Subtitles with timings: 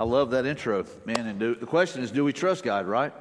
[0.00, 1.26] I love that intro, man.
[1.26, 3.12] And do, the question is, do we trust God, right?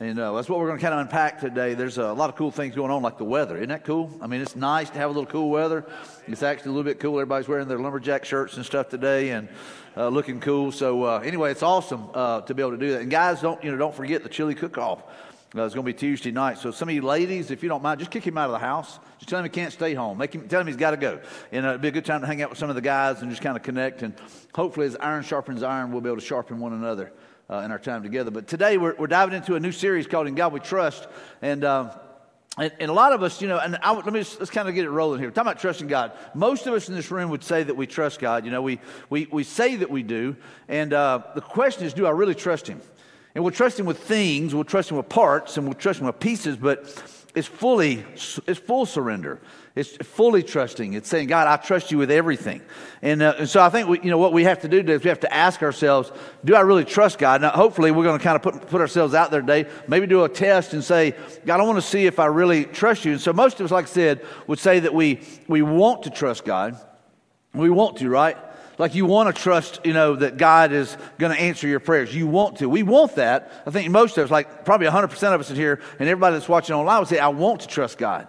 [0.00, 1.72] And uh, that's what we're going to kind of unpack today.
[1.72, 3.56] There's a lot of cool things going on, like the weather.
[3.56, 4.10] Isn't that cool?
[4.20, 5.86] I mean, it's nice to have a little cool weather.
[6.28, 7.14] It's actually a little bit cool.
[7.14, 9.48] Everybody's wearing their lumberjack shirts and stuff today, and
[9.96, 10.72] uh, looking cool.
[10.72, 13.00] So uh, anyway, it's awesome uh, to be able to do that.
[13.00, 13.78] And guys, don't you know?
[13.78, 15.02] Don't forget the chili cook-off.
[15.52, 16.58] Uh, it's going to be Tuesday night.
[16.58, 18.58] So some of you ladies, if you don't mind, just kick him out of the
[18.60, 19.00] house.
[19.18, 20.18] Just tell him he can't stay home.
[20.18, 21.18] Make him tell him he's got to go.
[21.50, 23.20] And uh, it'd be a good time to hang out with some of the guys
[23.20, 24.02] and just kind of connect.
[24.02, 24.14] And
[24.54, 27.12] hopefully, as iron sharpens iron, we'll be able to sharpen one another
[27.50, 28.30] uh, in our time together.
[28.30, 31.08] But today we're, we're diving into a new series called "In God We Trust,"
[31.42, 31.64] and.
[31.64, 31.90] Um,
[32.58, 34.68] and, and, a lot of us, you know, and I, let me just, let's kind
[34.68, 35.30] of get it rolling here.
[35.30, 36.12] Talking about trusting God.
[36.34, 38.44] Most of us in this room would say that we trust God.
[38.44, 40.36] You know, we, we, we say that we do.
[40.68, 42.80] And uh, the question is, do I really trust Him?
[43.34, 46.06] And we'll trust Him with things, we'll trust Him with parts, and we'll trust Him
[46.06, 46.84] with pieces, but
[47.34, 48.04] it's fully,
[48.46, 49.40] it's full surrender.
[49.76, 50.94] It's fully trusting.
[50.94, 52.60] It's saying, God, I trust you with everything.
[53.02, 55.04] And, uh, and so I think we, you know, what we have to do is
[55.04, 56.10] we have to ask ourselves,
[56.44, 57.40] do I really trust God?
[57.40, 60.24] Now, hopefully, we're going to kind of put, put ourselves out there today, maybe do
[60.24, 61.14] a test and say,
[61.46, 63.12] God, I want to see if I really trust you.
[63.12, 66.10] And so most of us, like I said, would say that we, we want to
[66.10, 66.76] trust God.
[67.54, 68.36] We want to, right?
[68.80, 72.14] Like you want to trust, you know, that God is going to answer your prayers.
[72.14, 72.68] You want to.
[72.68, 73.52] We want that.
[73.66, 76.48] I think most of us, like probably 100% of us in here, and everybody that's
[76.48, 78.26] watching online would say, I want to trust God.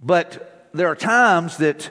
[0.00, 1.90] But there are times that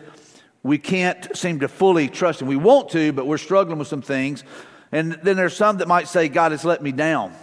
[0.64, 2.48] we can't seem to fully trust Him.
[2.48, 4.46] We want to, but we're struggling with some things.
[4.94, 7.34] And then there's some that might say, God has let me down.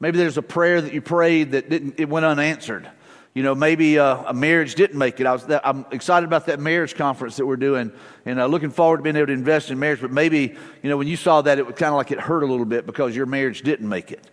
[0.00, 2.90] Maybe there's a prayer that you prayed that didn't, it went unanswered.
[3.38, 5.26] You know, maybe uh, a marriage didn't make it.
[5.26, 7.92] I was, I'm excited about that marriage conference that we're doing
[8.26, 10.00] and uh, looking forward to being able to invest in marriage.
[10.00, 12.42] But maybe, you know, when you saw that, it was kind of like it hurt
[12.42, 14.26] a little bit because your marriage didn't make it,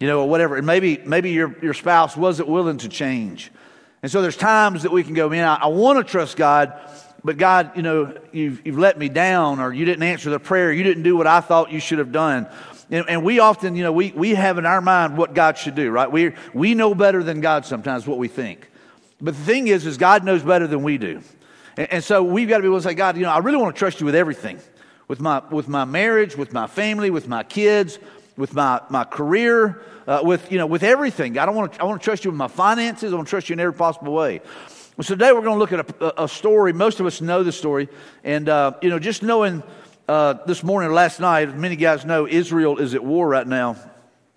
[0.00, 0.56] you know, or whatever.
[0.56, 3.52] And maybe, maybe your, your spouse wasn't willing to change.
[4.02, 6.80] And so there's times that we can go, man, I, I want to trust God,
[7.26, 10.72] but God, you know, you've, you've let me down, or you didn't answer the prayer,
[10.72, 12.46] you didn't do what I thought you should have done.
[12.88, 15.74] And, and, we often, you know, we, we have in our mind what God should
[15.74, 16.10] do, right?
[16.10, 18.70] We, we know better than God sometimes what we think.
[19.20, 21.20] But the thing is, is God knows better than we do.
[21.76, 23.58] And, and so we've got to be able to say, God, you know, I really
[23.58, 24.60] want to trust you with everything.
[25.08, 27.98] With my, with my marriage, with my family, with my kids,
[28.36, 31.32] with my, my career, uh, with, you know, with everything.
[31.32, 33.12] God, I want, to, I want to trust you with my finances.
[33.12, 34.42] I want to trust you in every possible way.
[35.02, 36.72] Today we're going to look at a, a story.
[36.72, 37.90] Most of us know the story.
[38.24, 39.62] And, uh, you know, just knowing
[40.08, 43.76] uh, this morning, or last night, many guys know Israel is at war right now.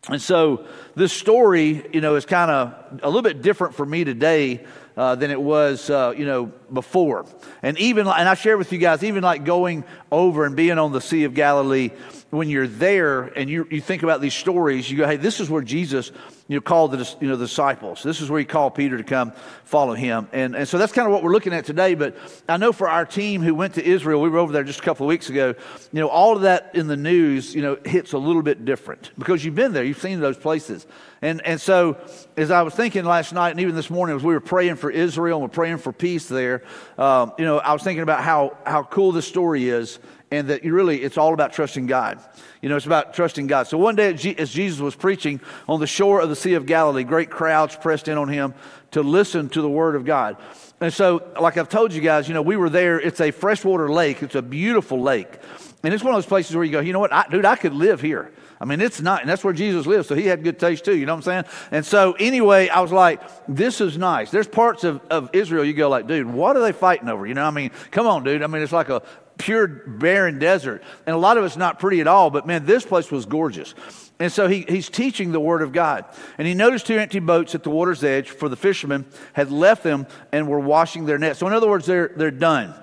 [0.10, 0.66] And so
[0.96, 4.66] this story, you know, is kind of a little bit different for me today
[4.98, 7.26] uh, than it was, uh, you know, before.
[7.64, 10.92] And even, and I share with you guys, even like going over and being on
[10.92, 11.92] the Sea of Galilee,
[12.32, 15.50] when you're there and you, you think about these stories, you go, hey, this is
[15.50, 16.12] where Jesus
[16.50, 18.02] you know, called the, you know, the disciples.
[18.02, 19.34] This is where he called Peter to come
[19.64, 20.28] follow him.
[20.34, 21.94] And, and so that's kind of what we're looking at today.
[21.94, 22.18] But
[22.50, 24.84] I know for our team who went to Israel, we were over there just a
[24.84, 25.54] couple of weeks ago,
[25.94, 29.12] you know, all of that in the news, you know, hits a little bit different
[29.20, 30.88] because you've been there, you've seen those places.
[31.22, 31.98] And, and so
[32.38, 34.90] as I was thinking last night and even this morning as we were praying for
[34.90, 36.64] Israel and we're praying for peace there,
[36.98, 40.00] um, you know, I was thinking about how, how cool this story is
[40.32, 42.20] and that you really, it's all about trusting God.
[42.62, 43.68] You know, it's about trusting God.
[43.68, 47.04] So one day, as Jesus was preaching on the shore of the Sea of Galilee,
[47.04, 48.54] great crowds pressed in on him
[48.92, 50.38] to listen to the word of God.
[50.82, 53.00] And so, like I've told you guys, you know, we were there.
[53.00, 54.24] It's a freshwater lake.
[54.24, 55.40] It's a beautiful lake.
[55.84, 57.56] And it's one of those places where you go, you know what, I, dude, I
[57.56, 58.32] could live here.
[58.62, 60.96] I mean, it's not, and that's where Jesus lived, so he had good taste too,
[60.96, 61.70] you know what I'm saying?
[61.72, 64.32] And so, anyway, I was like, this is nice.
[64.32, 67.26] There's parts of, of Israel you go like, dude, what are they fighting over?
[67.26, 68.44] You know, I mean, come on, dude.
[68.44, 69.02] I mean, it's like a
[69.38, 70.84] pure barren desert.
[71.06, 73.74] And a lot of it's not pretty at all, but man, this place was gorgeous.
[74.20, 76.04] And so he, he's teaching the word of God.
[76.38, 79.82] And he noticed two empty boats at the water's edge, for the fishermen had left
[79.82, 81.40] them and were washing their nets.
[81.40, 82.74] So, in other words, they're, they're done.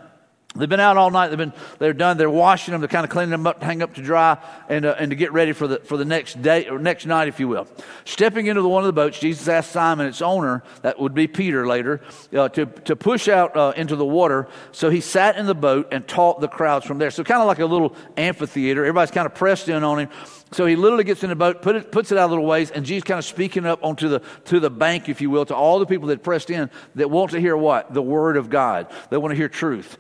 [0.59, 1.29] They've been out all night.
[1.29, 2.17] They've been, they're done.
[2.17, 2.81] They're washing them.
[2.81, 5.33] They're kind of cleaning them up, hang up to dry, and, uh, and to get
[5.33, 7.67] ready for the, for the next day or next night, if you will.
[8.05, 11.27] Stepping into the one of the boats, Jesus asked Simon, its owner, that would be
[11.27, 12.01] Peter later,
[12.35, 14.49] uh, to, to push out uh, into the water.
[14.73, 17.11] So he sat in the boat and taught the crowds from there.
[17.11, 18.85] So kind of like a little amphitheater.
[18.85, 20.09] Everybody's kind of pressed in on him.
[20.53, 22.71] So he literally gets in the boat, put it, puts it out a little ways,
[22.71, 25.55] and Jesus kind of speaking up onto the, to the bank, if you will, to
[25.57, 27.93] all the people that pressed in that want to hear what?
[27.93, 28.87] The word of God.
[29.11, 29.99] They want to hear truth.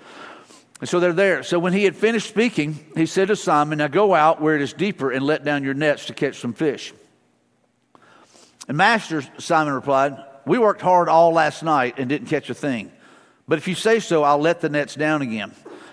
[0.81, 1.43] And so they're there.
[1.43, 4.63] So when he had finished speaking, he said to Simon, Now go out where it
[4.63, 6.93] is deeper and let down your nets to catch some fish.
[8.69, 12.93] And Master, Simon replied, We worked hard all last night and didn't catch a thing.
[13.49, 15.53] But if you say so, I'll let the nets down again.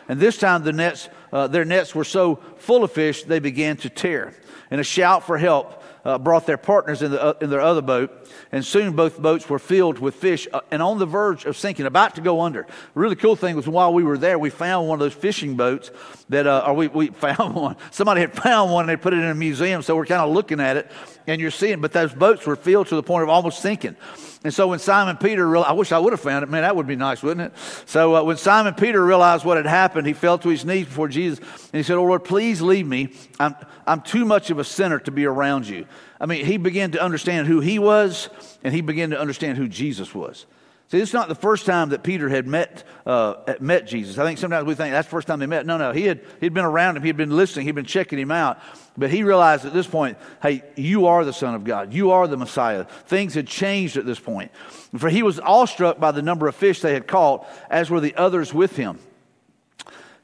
[0.10, 3.78] And this time the nets, uh, their nets were so full of fish, they began
[3.78, 4.34] to tear.
[4.70, 7.82] And a shout for help uh, brought their partners in, the, uh, in their other
[7.82, 8.12] boat,
[8.52, 11.86] and soon both boats were filled with fish uh, and on the verge of sinking,
[11.86, 12.68] about to go under.
[12.94, 15.92] Really cool thing was while we were there, we found one of those fishing boats
[16.30, 17.76] that, uh, or we, we found one.
[17.92, 20.32] Somebody had found one and they put it in a museum, so we're kind of
[20.32, 20.92] looking at it,
[21.28, 23.96] and you're seeing, but those boats were filled to the point of almost sinking.
[24.44, 26.76] And so when Simon Peter realized, I wish I would have found it, man, that
[26.76, 27.58] would be nice, wouldn't it?
[27.86, 31.08] So uh, when Simon Peter realized what had happened, he fell to his knees before
[31.08, 33.14] Jesus and he said, Oh Lord, please leave me.
[33.40, 33.56] I'm,
[33.88, 35.86] I'm too much of a sinner to be around you.
[36.20, 38.30] I mean, he began to understand who he was
[38.64, 40.46] and he began to understand who Jesus was.
[40.90, 44.18] See, this is not the first time that Peter had met, uh, met Jesus.
[44.18, 45.66] I think sometimes we think that's the first time they met.
[45.66, 48.32] No, no, he had, he'd been around him, he'd been listening, he'd been checking him
[48.32, 48.60] out.
[48.96, 51.94] But he realized at this point, hey, you are the Son of God.
[51.94, 52.84] You are the Messiah.
[53.06, 54.52] Things had changed at this point.
[54.98, 58.16] For he was awestruck by the number of fish they had caught, as were the
[58.16, 59.00] others with him.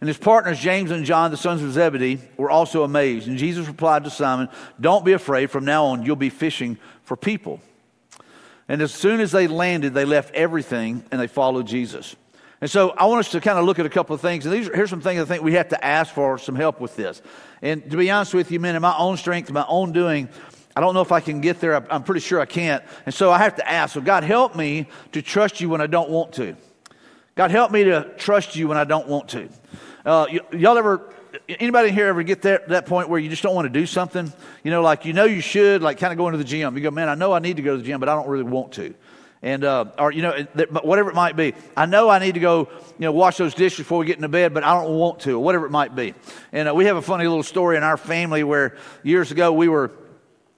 [0.01, 3.27] And his partners, James and John, the sons of Zebedee, were also amazed.
[3.27, 5.50] And Jesus replied to Simon, Don't be afraid.
[5.51, 7.59] From now on, you'll be fishing for people.
[8.69, 12.16] And as soon as they landed, they left everything and they followed Jesus.
[12.62, 14.45] And so I want us to kind of look at a couple of things.
[14.45, 16.95] And these, here's some things I think we have to ask for some help with
[16.95, 17.21] this.
[17.62, 20.30] And to be honest with you, man, in my own strength, my own doing,
[20.75, 21.75] I don't know if I can get there.
[21.92, 22.83] I'm pretty sure I can't.
[23.06, 25.88] And so I have to ask, so God, help me to trust you when I
[25.88, 26.56] don't want to.
[27.36, 29.50] God, help me to trust you when I don't want to.
[30.06, 31.13] Uh, y- y'all ever
[31.57, 34.31] anybody here ever get there, that point where you just don't want to do something?
[34.63, 36.75] You know, like you know you should, like kind of going to the gym.
[36.75, 38.28] You go, man, I know I need to go to the gym, but I don't
[38.28, 38.94] really want to.
[39.42, 40.46] And, uh, or, you know,
[40.84, 41.54] whatever it might be.
[41.78, 42.68] I know I need to go,
[42.98, 45.38] you know, wash those dishes before we get into bed, but I don't want to,
[45.38, 46.13] or whatever it might be.
[46.51, 49.69] And uh, we have a funny little story in our family where years ago we
[49.69, 49.92] were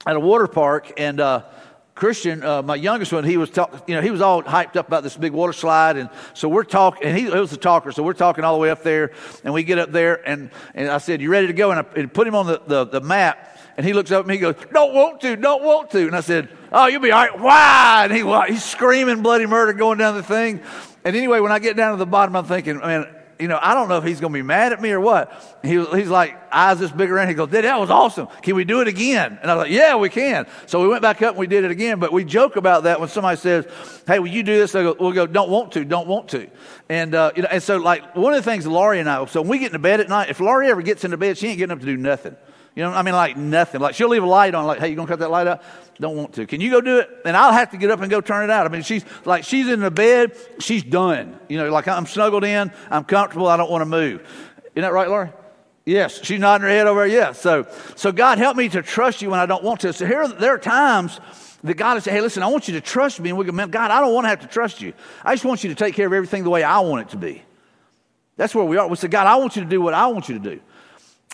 [0.04, 1.44] at a water park and, uh,
[1.94, 4.88] Christian, uh, my youngest one, he was talk, you know, he was all hyped up
[4.88, 7.92] about this big water slide, and so we're talking, and he, he, was a talker,
[7.92, 9.12] so we're talking all the way up there,
[9.44, 11.84] and we get up there, and, and I said, "You ready to go?" And I
[11.96, 14.40] and put him on the, the, the map, and he looks up at me, he
[14.40, 17.38] goes, "Don't want to, don't want to," and I said, "Oh, you'll be all right."
[17.38, 18.08] Why?
[18.08, 20.62] And he he's screaming bloody murder going down the thing,
[21.04, 23.74] and anyway, when I get down to the bottom, I'm thinking, man you know, I
[23.74, 25.32] don't know if he's going to be mad at me or what.
[25.62, 27.28] He, he's like, eyes this big around.
[27.28, 28.28] He goes, that was awesome.
[28.42, 29.38] Can we do it again?
[29.40, 30.46] And I was like, yeah, we can.
[30.66, 31.98] So we went back up and we did it again.
[31.98, 33.66] But we joke about that when somebody says,
[34.06, 34.72] hey, will you do this?
[34.72, 36.48] Go, we'll go, don't want to, don't want to.
[36.88, 39.40] And, uh, you know, and so like one of the things Laurie and I, so
[39.40, 41.58] when we get into bed at night, if Laurie ever gets into bed, she ain't
[41.58, 42.36] getting up to do nothing.
[42.74, 43.80] You know, I mean, like nothing.
[43.80, 45.62] Like she'll leave a light on, like, hey, you gonna cut that light out?
[46.00, 46.46] Don't want to.
[46.46, 47.10] Can you go do it?
[47.24, 48.66] And I'll have to get up and go turn it out.
[48.66, 51.38] I mean, she's like, she's in the bed, she's done.
[51.48, 54.26] You know, like I'm snuggled in, I'm comfortable, I don't want to move.
[54.74, 55.30] Isn't that right, Laurie?
[55.84, 57.06] Yes, she's nodding her head over.
[57.06, 57.40] Yes.
[57.40, 57.66] So,
[57.96, 59.92] so God help me to trust you when I don't want to.
[59.92, 61.20] So here, there are times
[61.64, 63.30] that God has said, hey, listen, I want you to trust me.
[63.30, 64.92] And we go, man, God, I don't want to have to trust you.
[65.24, 67.16] I just want you to take care of everything the way I want it to
[67.16, 67.42] be.
[68.36, 68.88] That's where we are.
[68.88, 70.60] We say, God, I want you to do what I want you to do.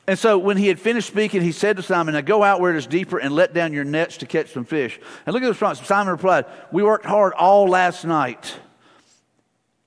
[0.07, 2.73] And so when he had finished speaking, he said to Simon, Now go out where
[2.73, 4.99] it is deeper and let down your nets to catch some fish.
[5.27, 5.81] And look at the response.
[5.87, 8.59] Simon replied, We worked hard all last night.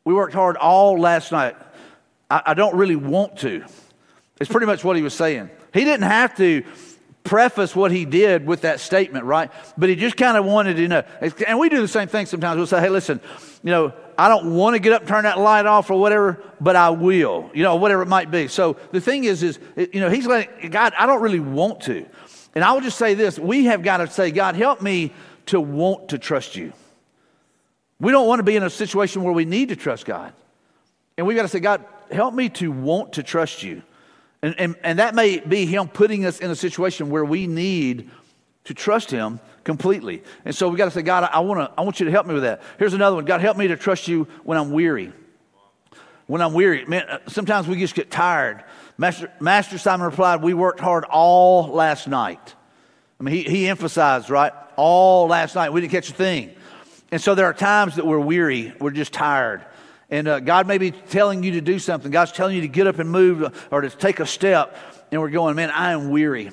[0.04, 1.56] We worked hard all last night.
[2.30, 3.66] I, I don't really want to.
[4.40, 5.50] It's pretty much what he was saying.
[5.74, 6.64] He didn't have to
[7.24, 9.52] preface what he did with that statement, right?
[9.78, 11.04] But he just kind of wanted to know.
[11.48, 12.58] And we do the same thing sometimes.
[12.58, 13.22] We'll say, hey, listen,
[13.64, 16.76] you know, I don't want to get up turn that light off or whatever, but
[16.76, 18.48] I will, you know, whatever it might be.
[18.48, 22.06] So the thing is, is, you know, he's like, God, I don't really want to.
[22.54, 25.14] And I will just say this we have got to say, God, help me
[25.48, 26.74] to want to trust you.
[28.00, 30.34] We don't want to be in a situation where we need to trust God.
[31.18, 33.84] And we've got to say, God, help me to want to trust you.
[34.42, 38.10] And, and, and that may be Him putting us in a situation where we need
[38.66, 40.24] to trust Him completely.
[40.46, 42.26] And so we got to say, God, I, want to, I want you to help
[42.26, 42.62] me with that.
[42.80, 45.12] Here's another one God, help me to trust you when I'm weary.
[46.28, 48.64] When I'm weary, man, uh, sometimes we just get tired.
[48.98, 52.56] Master, Master Simon replied, We worked hard all last night.
[53.20, 54.54] I mean, he, he emphasized, right?
[54.78, 55.74] All last night.
[55.74, 56.52] We didn't catch a thing.
[57.12, 59.66] And so there are times that we're weary, we're just tired.
[60.10, 62.12] And uh, God may be telling you to do something.
[62.12, 64.78] God's telling you to get up and move or to take a step.
[65.12, 66.52] And we're going, man, I am weary.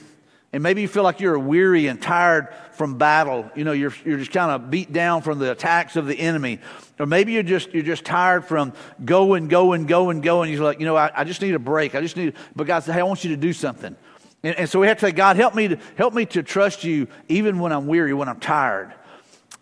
[0.52, 3.50] And maybe you feel like you're weary and tired from battle.
[3.54, 6.60] You know, you're, you're just kind of beat down from the attacks of the enemy.
[6.98, 8.72] Or maybe you're just, you're just tired from
[9.04, 10.50] going, going, going, going.
[10.50, 11.94] You're like, you know, I, I just need a break.
[11.94, 13.94] I just need, but God said, hey, I want you to do something.
[14.42, 16.82] And, and so we have to say, God, help me to, help me to trust
[16.82, 18.94] you even when I'm weary, when I'm tired.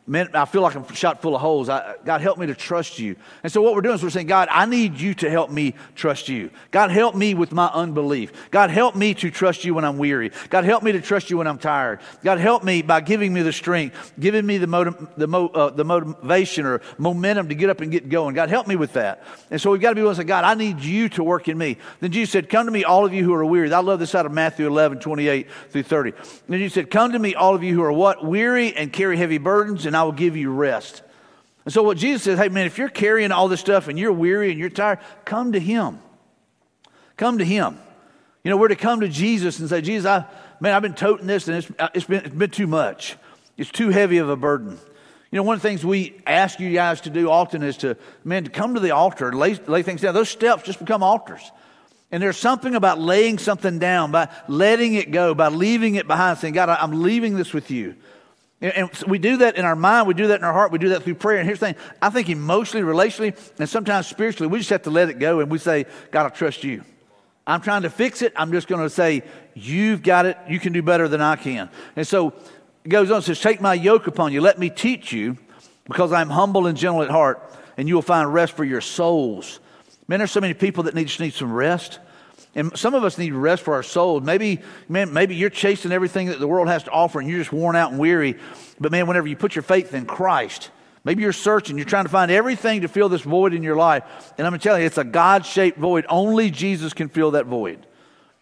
[0.07, 1.69] Man, I feel like I'm shot full of holes.
[1.69, 3.17] I, God, help me to trust you.
[3.43, 5.75] And so what we're doing is we're saying, God, I need you to help me
[5.95, 6.51] trust you.
[6.71, 8.51] God, help me with my unbelief.
[8.51, 10.31] God, help me to trust you when I'm weary.
[10.49, 12.01] God, help me to trust you when I'm tired.
[12.23, 15.71] God, help me by giving me the strength, giving me the, motiv- the, mo- uh,
[15.71, 18.35] the motivation or momentum to get up and get going.
[18.35, 19.25] God, help me with that.
[19.51, 21.49] And so we've got to be willing to say, God, I need you to work
[21.49, 21.79] in me.
[22.01, 23.73] Then Jesus said, Come to me, all of you who are weary.
[23.73, 26.13] I love this out of Matthew 11, 28 through 30.
[26.47, 28.25] And he said, Come to me, all of you who are what?
[28.25, 31.03] Weary and carry heavy burdens, and I will give you rest.
[31.65, 34.13] And so what Jesus says, hey man, if you're carrying all this stuff and you're
[34.13, 35.99] weary and you're tired, come to him.
[37.17, 37.79] Come to him.
[38.45, 40.27] You know, we're to come to Jesus and say, Jesus, I,
[40.61, 43.17] man, I've been toting this and it's, uh, it's, been, it's been too much.
[43.57, 44.79] It's too heavy of a burden.
[45.33, 47.97] You know, one of the things we ask you guys to do often is to,
[48.23, 50.15] man, to come to the altar, lay, lay things down.
[50.15, 51.51] Those steps just become altars.
[52.13, 56.39] And there's something about laying something down, by letting it go, by leaving it behind,
[56.39, 57.97] saying, God, I'm leaving this with you.
[58.61, 60.89] And we do that in our mind, we do that in our heart, we do
[60.91, 61.39] that through prayer.
[61.39, 64.91] And here's the thing I think emotionally, relationally, and sometimes spiritually, we just have to
[64.91, 66.83] let it go and we say, God, I trust you.
[67.47, 68.33] I'm trying to fix it.
[68.35, 69.23] I'm just going to say,
[69.55, 70.37] You've got it.
[70.49, 71.71] You can do better than I can.
[71.97, 72.35] And so
[72.85, 74.41] it goes on, says, Take my yoke upon you.
[74.41, 75.37] Let me teach you,
[75.85, 77.43] because I'm humble and gentle at heart,
[77.77, 79.61] and you will find rest for your souls.
[80.09, 81.99] Man, there's so many people that need, just need some rest.
[82.57, 84.23] And some of us need rest for our souls.
[84.23, 87.53] Maybe, man, maybe you're chasing everything that the world has to offer and you're just
[87.53, 88.39] worn out and weary.
[88.81, 90.71] But man, whenever you put your faith in Christ,
[91.05, 94.05] maybe you're searching, you're trying to find everything to fill this void in your life.
[94.39, 96.07] And I'm to tell you, it's a God shaped void.
[96.09, 97.87] Only Jesus can fill that void.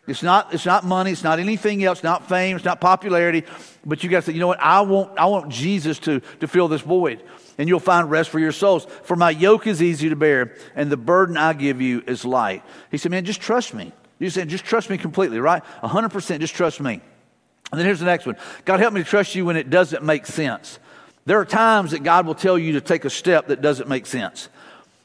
[0.06, 3.42] It's not, it's not money, it's not anything else, not fame, it's not popularity.
[3.84, 4.60] But you got to say, you know what?
[4.60, 7.20] I want, I want Jesus to, to fill this void.
[7.58, 8.84] And you'll find rest for your souls.
[9.02, 12.62] For my yoke is easy to bear, and the burden I give you is light.
[12.92, 13.92] He said, Man, just trust me.
[14.24, 15.62] You said, just trust me completely, right?
[15.82, 16.94] 100%, just trust me.
[17.70, 20.02] And then here's the next one God, help me to trust you when it doesn't
[20.02, 20.78] make sense.
[21.26, 24.06] There are times that God will tell you to take a step that doesn't make
[24.06, 24.48] sense.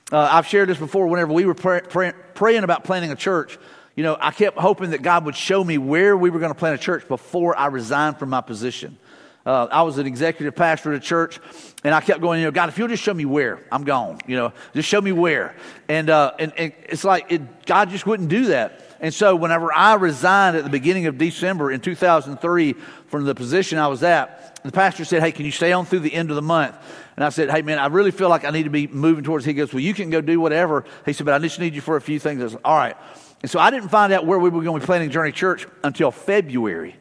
[0.09, 3.57] Uh, I've shared this before whenever we were pray, pray, praying about planting a church.
[3.97, 6.57] You know, I kept hoping that God would show me where we were going to
[6.57, 8.97] plant a church before I resigned from my position.
[9.45, 11.41] Uh, I was an executive pastor at a church,
[11.83, 14.19] and I kept going, you know, God, if you'll just show me where, I'm gone.
[14.27, 15.55] You know, just show me where.
[15.89, 18.88] And, uh, and, and it's like it, God just wouldn't do that.
[19.01, 22.73] And so, whenever I resigned at the beginning of December in 2003
[23.07, 25.99] from the position I was at, the pastor said, Hey, can you stay on through
[25.99, 26.75] the end of the month?
[27.15, 29.45] And I said, Hey, man, I really feel like I need to be moving towards.
[29.45, 30.83] He goes, Well, you can go do whatever.
[31.05, 32.43] He said, But I just need you for a few things.
[32.43, 32.97] I said, All right.
[33.41, 35.65] And so, I didn't find out where we were going to be planting Journey Church
[35.83, 36.95] until February.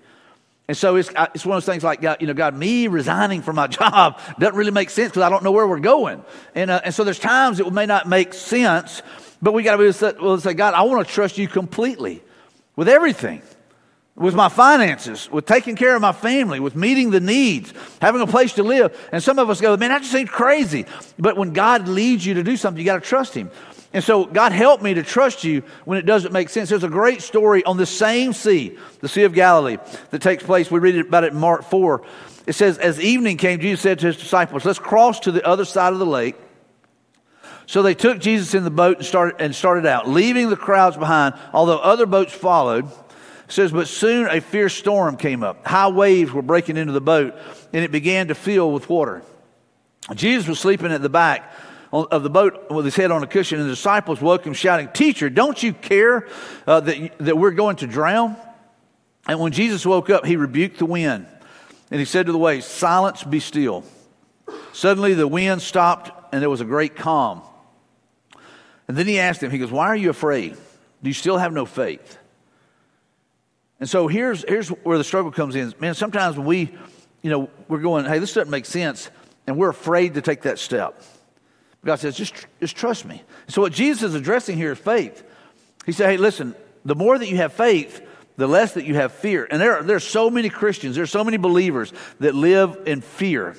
[0.69, 3.41] And so it's, it's one of those things like, God, you know, God, me resigning
[3.41, 6.23] from my job doesn't really make sense because I don't know where we're going.
[6.55, 9.03] And, uh, and so there's times it may not make sense,
[9.41, 12.23] but we got to be able to say, God, I want to trust you completely
[12.77, 13.43] with everything.
[14.15, 18.27] With my finances, with taking care of my family, with meeting the needs, having a
[18.27, 19.09] place to live.
[19.13, 20.87] And some of us go, man, that just seems crazy.
[21.21, 23.49] But when God leads you to do something, you got to trust Him.
[23.93, 26.69] And so, God help me to trust you when it doesn't make sense.
[26.69, 29.79] There's a great story on the same sea, the Sea of Galilee,
[30.11, 30.71] that takes place.
[30.71, 32.03] We read about it in Mark 4.
[32.47, 35.65] It says, As evening came, Jesus said to his disciples, Let's cross to the other
[35.65, 36.37] side of the lake.
[37.69, 40.97] So they took Jesus in the boat and started, and started out, leaving the crowds
[40.97, 42.87] behind, although other boats followed.
[42.87, 45.67] It says, but soon a fierce storm came up.
[45.67, 47.35] High waves were breaking into the boat,
[47.75, 49.23] and it began to fill with water.
[50.15, 51.53] Jesus was sleeping at the back
[51.93, 54.89] of the boat with his head on a cushion, and the disciples woke him, shouting,
[54.89, 56.27] Teacher, don't you care
[56.67, 58.35] uh, that, that we're going to drown?
[59.27, 61.27] And when Jesus woke up, he rebuked the wind,
[61.91, 63.85] and he said to the waves, Silence, be still.
[64.73, 67.43] Suddenly the wind stopped, and there was a great calm.
[68.89, 70.57] And then he asked him, he goes, Why are you afraid?
[71.03, 72.19] Do you still have no faith?
[73.81, 75.73] And so here's, here's where the struggle comes in.
[75.79, 76.75] Man, sometimes when we,
[77.23, 79.09] you know, we're going, hey, this doesn't make sense,
[79.47, 81.01] and we're afraid to take that step.
[81.85, 83.23] God says, just, just trust me.
[83.47, 85.23] So what Jesus is addressing here is faith.
[85.87, 88.05] He said, hey, listen, the more that you have faith,
[88.37, 89.47] the less that you have fear.
[89.49, 92.83] And there are, there are so many Christians, there are so many believers that live
[92.87, 93.57] in fear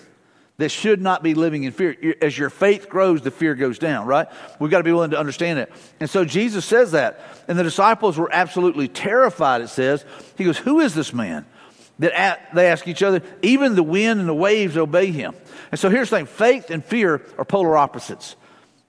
[0.60, 1.96] that should not be living in fear.
[2.22, 4.28] As your faith grows, the fear goes down, right?
[4.60, 5.72] We've got to be willing to understand it.
[6.02, 7.22] And so Jesus says that.
[7.48, 10.04] And the disciples were absolutely terrified, it says.
[10.38, 11.46] He goes, Who is this man?
[12.00, 15.34] That they ask each other, even the wind and the waves obey him.
[15.72, 18.36] And so here's the thing faith and fear are polar opposites.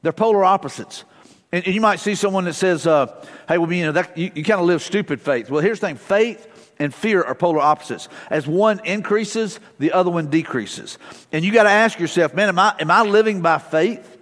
[0.02, 1.04] They're polar opposites.
[1.52, 4.32] And, and you might see someone that says, uh, Hey, well, you know, that, you,
[4.34, 5.48] you kind of live stupid faith.
[5.48, 6.48] Well, here's the thing faith
[6.80, 8.08] and fear are polar opposites.
[8.30, 10.98] As one increases, the other one decreases.
[11.30, 14.18] And you got to ask yourself, man, am I, am I living by faith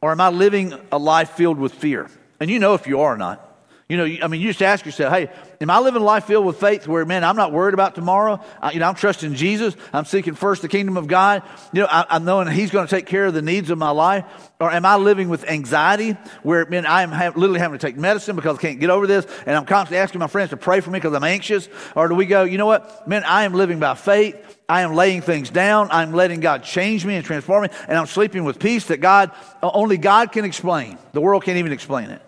[0.00, 2.10] or am I living a life filled with fear?
[2.40, 3.51] And you know if you are or not.
[3.92, 5.28] You know, I mean, you just ask yourself, hey,
[5.60, 8.42] am I living a life filled with faith where, man, I'm not worried about tomorrow?
[8.58, 9.76] I, you know, I'm trusting Jesus.
[9.92, 11.42] I'm seeking first the kingdom of God.
[11.74, 13.90] You know, I, I'm knowing He's going to take care of the needs of my
[13.90, 14.24] life.
[14.58, 17.98] Or am I living with anxiety where, man, I am have, literally having to take
[17.98, 20.80] medicine because I can't get over this and I'm constantly asking my friends to pray
[20.80, 21.68] for me because I'm anxious?
[21.94, 23.06] Or do we go, you know what?
[23.06, 24.58] Man, I am living by faith.
[24.70, 25.88] I am laying things down.
[25.90, 27.68] I'm letting God change me and transform me.
[27.88, 29.32] And I'm sleeping with peace that God,
[29.62, 30.96] only God can explain.
[31.12, 32.22] The world can't even explain it.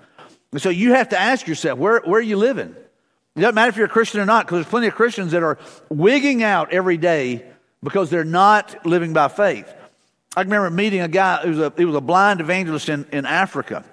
[0.54, 2.76] And so you have to ask yourself, where, where are you living?
[3.34, 5.42] It doesn't matter if you're a Christian or not, because there's plenty of Christians that
[5.42, 5.58] are
[5.88, 7.44] wigging out every day
[7.82, 9.68] because they're not living by faith.
[10.37, 13.26] I remember meeting a guy who was a, he was a blind evangelist in, in
[13.26, 13.84] Africa.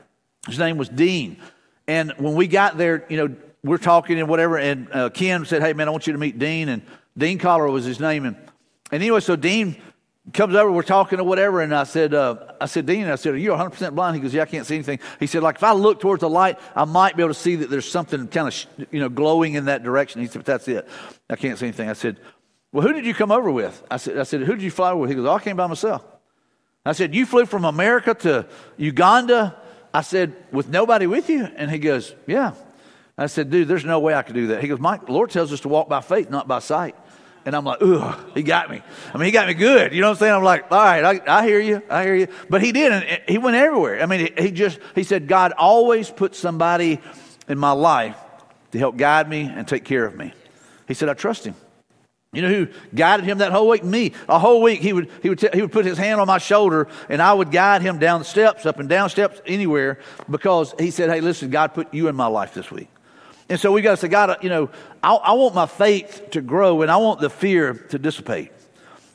[0.46, 1.38] His name was Dean.
[1.88, 5.64] And when we got there, you know, we're talking and whatever, and uh, Ken said,
[5.64, 6.70] Hey, man, I want you to meet Dean.
[6.70, 6.84] And
[7.18, 8.24] Dean Collar was his name.
[8.24, 8.36] And,
[8.92, 9.82] and anyway, so Dean
[10.34, 13.34] comes over, we're talking or whatever, and I said, uh, I said, Dean, I said,
[13.34, 14.16] are you 100% blind?
[14.16, 15.00] He goes, yeah, I can't see anything.
[15.20, 17.56] He said, like, if I look towards the light, I might be able to see
[17.58, 20.22] that there's something kind of, you know, glowing in that direction.
[20.22, 20.88] He said, but that's it.
[21.30, 21.90] I can't see anything.
[21.90, 22.18] I said,
[22.72, 23.84] well, who did you come over with?
[23.90, 25.10] I said, I said, who did you fly with?
[25.10, 26.06] He goes, oh, I came by myself.
[26.86, 28.48] I said, you flew from America to
[28.78, 29.56] Uganda?
[29.94, 31.44] I said, with nobody with you?
[31.44, 32.54] And he goes, yeah.
[33.18, 34.62] I said, dude, there's no way I could do that.
[34.62, 36.96] He goes, Mike, the Lord tells us to walk by faith, not by sight.
[37.46, 38.82] And I'm like, ugh, he got me.
[39.14, 39.94] I mean, he got me good.
[39.94, 40.34] You know what I'm saying?
[40.34, 41.82] I'm like, all right, I, I hear you.
[41.90, 42.28] I hear you.
[42.50, 42.92] But he did.
[42.92, 44.02] And he went everywhere.
[44.02, 47.00] I mean, he, he just, he said, God always puts somebody
[47.48, 48.18] in my life
[48.72, 50.34] to help guide me and take care of me.
[50.88, 51.56] He said, I trust him.
[52.34, 53.84] You know who guided him that whole week?
[53.84, 54.14] Me.
[54.30, 56.38] A whole week he would, he would, t- he would put his hand on my
[56.38, 60.74] shoulder and I would guide him down the steps, up and down steps, anywhere because
[60.80, 62.88] he said, Hey, listen, God put you in my life this week.
[63.52, 64.70] And so we got to say, God, you know,
[65.04, 68.50] I, I, want my faith to grow and I want the fear to dissipate.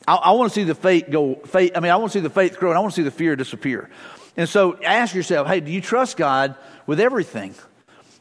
[0.07, 2.21] I, I want to see the faith go, faith, I mean, I want to see
[2.21, 3.89] the faith grow and I want to see the fear disappear.
[4.37, 6.53] And so ask yourself, hey, do you trust God
[6.85, 7.55] with everything?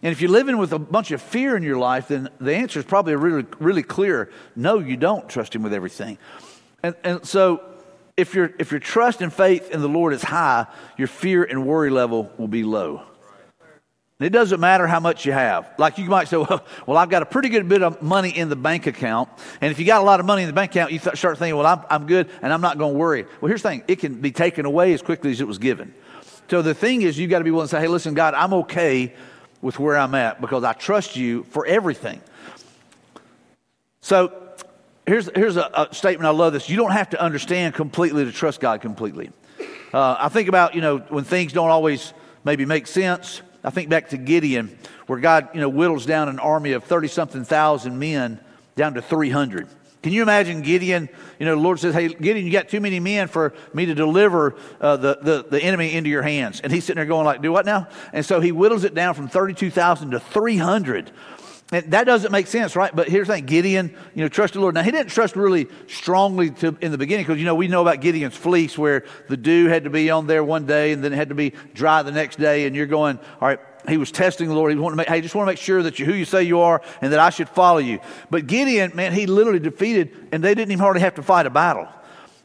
[0.03, 2.79] And if you're living with a bunch of fear in your life, then the answer
[2.79, 4.31] is probably really, really clear.
[4.55, 6.17] No, you don't trust Him with everything.
[6.83, 7.61] And, and so
[8.17, 11.67] if, your if your trust and faith in the Lord is high, your fear and
[11.67, 13.03] worry level will be low.
[14.19, 15.71] It doesn't matter how much you have.
[15.79, 18.49] Like you might say, well, well, I've got a pretty good bit of money in
[18.49, 19.29] the bank account.
[19.61, 21.57] And if you got a lot of money in the bank account, you start thinking,
[21.57, 23.27] well, I'm, I'm good and I'm not going to worry.
[23.41, 25.95] Well, here's the thing it can be taken away as quickly as it was given.
[26.49, 28.55] So the thing is, you've got to be willing to say, hey, listen, God, I'm
[28.55, 29.15] okay
[29.61, 32.21] with where I'm at because I trust you for everything.
[34.01, 34.33] So
[35.07, 36.71] here's, here's a, a statement I love this.
[36.71, 39.31] You don't have to understand completely to trust God completely.
[39.93, 43.89] Uh, I think about, you know, when things don't always maybe make sense I think
[43.89, 47.99] back to Gideon, where God, you know, whittles down an army of 30 something thousand
[47.99, 48.39] men
[48.77, 49.67] down to 300.
[50.05, 51.09] Can you imagine Gideon?
[51.41, 53.95] You know, the Lord says, Hey, Gideon, you got too many men for me to
[53.95, 56.61] deliver uh, the, the, the enemy into your hands.
[56.61, 57.89] And he's sitting there going, like, Do what now?
[58.13, 61.11] And so he whittles it down from 32,000 to 300.
[61.73, 62.95] And that doesn't make sense, right?
[62.95, 64.75] But here's the thing Gideon, you know, trust the Lord.
[64.75, 67.83] Now, he didn't trust really strongly to, in the beginning because, you know, we know
[67.83, 71.13] about Gideon's fleece where the dew had to be on there one day and then
[71.13, 72.67] it had to be dry the next day.
[72.67, 74.73] And you're going, all right, he was testing the Lord.
[74.73, 76.45] He wanted to make, hey, just want to make sure that you're who you say
[76.45, 77.99] you are and that I should follow you.
[78.31, 81.51] But Gideon, man, he literally defeated, and they didn't even hardly have to fight a
[81.51, 81.89] battle.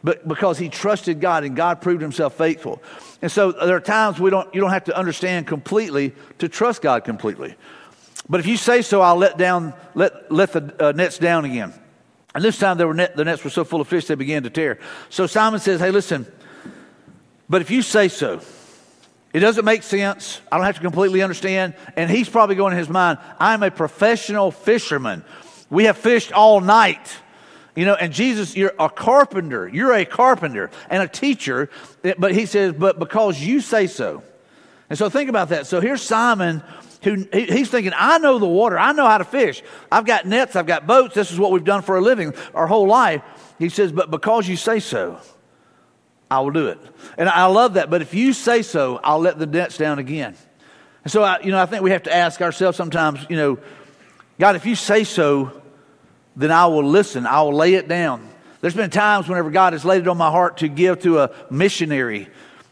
[0.03, 2.81] But because he trusted God and God proved himself faithful.
[3.21, 6.81] And so there are times we don't, you don't have to understand completely to trust
[6.81, 7.55] God completely.
[8.32, 11.74] But if you say so, I'll let down, let, let the uh, nets down again.
[12.34, 14.80] And this time net, the nets were so full of fish they began to tear.
[15.10, 16.26] So Simon says, Hey, listen,
[17.50, 18.39] but if you say so,
[19.34, 20.39] it doesn't make sense.
[20.50, 21.74] I don't have to completely understand.
[21.98, 25.26] And he's probably going in his mind, I'm a professional fisherman.
[25.70, 27.17] We have fished all night.
[27.76, 29.67] You know, and Jesus, you're a carpenter.
[29.67, 31.70] You're a carpenter and a teacher.
[32.17, 34.24] But he says, but because you say so.
[34.89, 35.67] And so think about that.
[35.67, 36.63] So here's Simon
[37.01, 38.77] who he's thinking, I know the water.
[38.77, 39.63] I know how to fish.
[39.91, 40.55] I've got nets.
[40.55, 41.15] I've got boats.
[41.15, 43.23] This is what we've done for a living our whole life.
[43.57, 45.19] He says, but because you say so,
[46.29, 46.79] I will do it.
[47.17, 47.89] And I love that.
[47.89, 50.35] But if you say so, I'll let the nets down again.
[51.03, 53.57] And so, I, you know, I think we have to ask ourselves sometimes, you know,
[54.39, 55.61] God, if you say so,
[56.35, 57.25] then I will listen.
[57.25, 58.27] I will lay it down.
[58.61, 61.31] There's been times whenever God has laid it on my heart to give to a
[61.49, 62.29] missionary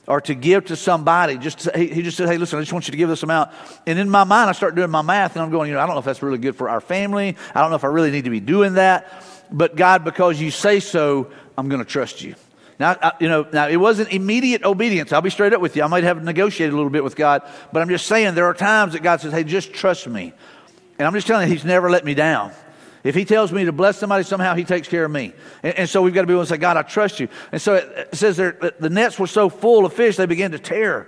[0.10, 1.38] or to give to somebody.
[1.38, 3.52] Just he, he just said, "Hey, listen, I just want you to give this amount."
[3.86, 5.86] And in my mind, I start doing my math, and I'm going, you know, I
[5.86, 7.38] don't know if that's really good for our family.
[7.54, 9.24] I don't know if I really need to be doing that.
[9.52, 12.36] But God, because you say so, I'm going to trust you.
[12.80, 15.14] Now, I, you know, now it wasn't immediate obedience.
[15.14, 15.84] I'll be straight up with you.
[15.84, 18.54] I might have negotiated a little bit with God, but I'm just saying there are
[18.54, 20.34] times that God says, "Hey, just trust me,"
[20.98, 22.52] and I'm just telling you, He's never let me down.
[23.04, 25.34] If he tells me to bless somebody, somehow he takes care of me.
[25.64, 27.30] And, and so we've got to be able to say, God, I trust you.
[27.52, 30.52] And so it, it says there, the nets were so full of fish, they began
[30.52, 31.08] to tear.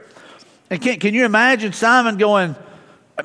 [0.69, 2.56] And can, can you imagine Simon going,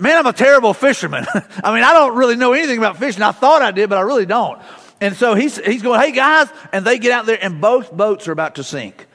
[0.00, 1.26] Man, I'm a terrible fisherman.
[1.64, 3.22] I mean, I don't really know anything about fishing.
[3.22, 4.60] I thought I did, but I really don't.
[5.00, 8.28] And so he's, he's going, hey guys, and they get out there, and both boats
[8.28, 9.06] are about to sink.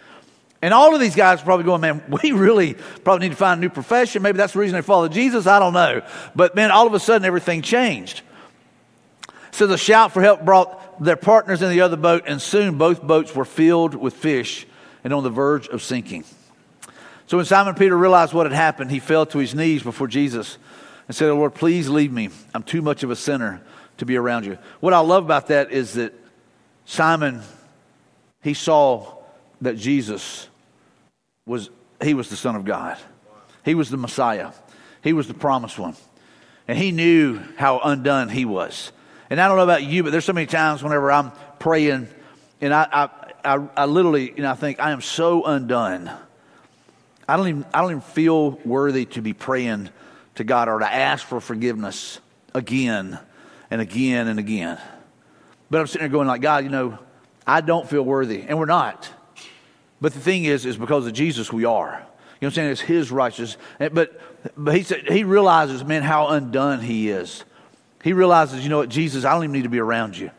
[0.61, 3.59] And all of these guys are probably going, man, we really probably need to find
[3.59, 4.21] a new profession.
[4.21, 5.47] Maybe that's the reason they follow Jesus.
[5.47, 6.01] I don't know.
[6.35, 8.21] But man, all of a sudden everything changed.
[9.51, 13.01] So the shout for help brought their partners in the other boat, and soon both
[13.01, 14.65] boats were filled with fish
[15.03, 16.23] and on the verge of sinking.
[17.27, 20.57] So when Simon Peter realized what had happened, he fell to his knees before Jesus
[21.07, 22.29] and said, oh, Lord, please leave me.
[22.53, 23.61] I'm too much of a sinner
[23.97, 24.57] to be around you.
[24.79, 26.13] What I love about that is that
[26.85, 27.41] Simon,
[28.41, 29.17] he saw
[29.61, 30.47] that Jesus
[31.45, 31.69] was,
[32.01, 32.97] he was the Son of God.
[33.63, 34.51] He was the Messiah.
[35.03, 35.95] He was the promised one.
[36.67, 38.91] And he knew how undone he was.
[39.31, 42.09] And I don't know about you, but there's so many times whenever I'm praying
[42.59, 46.11] and I, I, I, I literally, you know, I think I am so undone.
[47.29, 49.89] I don't even, I don't even feel worthy to be praying
[50.35, 52.19] to God or to ask for forgiveness
[52.53, 53.19] again
[53.71, 54.77] and again and again.
[55.69, 56.99] But I'm sitting there going like, God, you know,
[57.47, 58.41] I don't feel worthy.
[58.41, 59.09] And we're not.
[60.01, 61.85] But the thing is, is because of Jesus, we are.
[61.85, 62.03] You know
[62.39, 62.71] what I'm saying?
[62.71, 63.55] It's his righteousness.
[63.79, 64.19] But,
[64.57, 67.45] but he, said, he realizes, man, how undone he is.
[68.03, 70.31] He realizes, you know what, Jesus, I don't even need to be around you.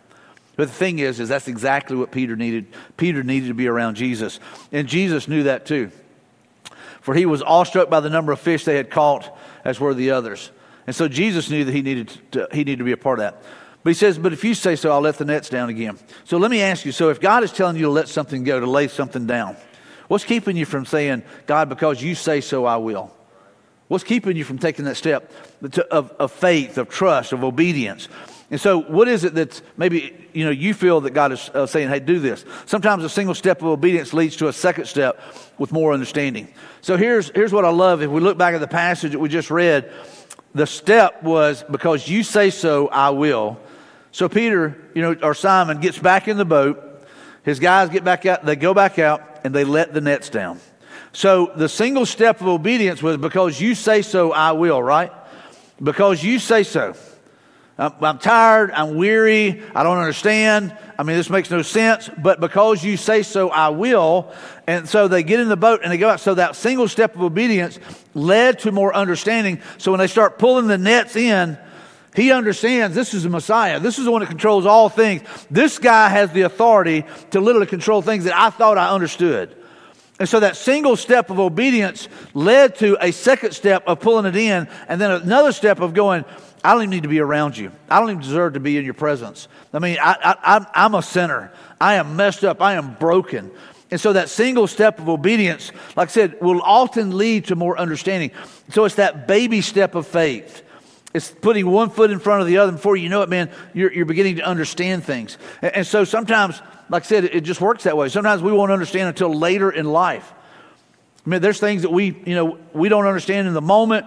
[0.57, 2.67] But the thing is, is that's exactly what Peter needed.
[2.97, 4.39] Peter needed to be around Jesus.
[4.71, 5.91] And Jesus knew that too.
[7.01, 10.11] For he was awestruck by the number of fish they had caught, as were the
[10.11, 10.51] others.
[10.87, 13.25] And so Jesus knew that he needed to, he needed to be a part of
[13.25, 13.43] that.
[13.83, 15.99] But he says, But if you say so, I'll let the nets down again.
[16.25, 18.61] So let me ask you so if God is telling you to let something go,
[18.61, 19.57] to lay something down,
[20.09, 23.13] what's keeping you from saying, God, because you say so, I will?
[23.93, 25.31] What's keeping you from taking that step
[25.91, 28.09] of, of faith, of trust, of obedience?
[28.51, 31.67] And so, what is it that maybe you know you feel that God is uh,
[31.67, 32.43] saying, "Hey, do this"?
[32.65, 35.21] Sometimes a single step of obedience leads to a second step
[35.59, 36.49] with more understanding.
[36.81, 38.01] So here's here's what I love.
[38.01, 39.93] If we look back at the passage that we just read,
[40.55, 43.61] the step was because you say so, I will.
[44.11, 46.83] So Peter, you know, or Simon gets back in the boat.
[47.43, 50.61] His guys get back out, they go back out, and they let the nets down.
[51.13, 55.13] So the single step of obedience was because you say so, I will, right?
[55.83, 56.95] Because you say so.
[57.79, 60.77] I'm, tired, I'm weary, I don't understand.
[60.99, 64.33] I mean, this makes no sense, but because you say so, I will.
[64.67, 66.21] And so they get in the boat and they go out.
[66.21, 67.79] So that single step of obedience
[68.15, 69.61] led to more understanding.
[69.79, 71.59] So when they start pulling the nets in,
[72.15, 73.81] he understands this is the Messiah.
[73.81, 75.23] This is the one that controls all things.
[75.51, 79.57] This guy has the authority to literally control things that I thought I understood.
[80.19, 84.37] And so that single step of obedience led to a second step of pulling it
[84.37, 86.25] in, and then another step of going,
[86.63, 87.73] I don't even need to be around you.
[87.91, 89.49] I don't even deserve to be in your presence.
[89.73, 91.53] I mean, I, I'm a sinner.
[91.81, 92.63] I am messed up.
[92.63, 93.51] I am broken.
[93.91, 97.77] And so that single step of obedience, like I said, will often lead to more
[97.79, 98.31] understanding.
[98.71, 100.63] So it's that baby step of faith.
[101.13, 102.73] It's putting one foot in front of the other.
[102.73, 105.37] Before you know it, man, you're, you're beginning to understand things.
[105.61, 108.09] And, and so sometimes, like I said, it, just works that way.
[108.09, 110.33] Sometimes we won't understand until later in life.
[111.27, 114.07] I mean, there's things that we, you know, we don't understand in the moment.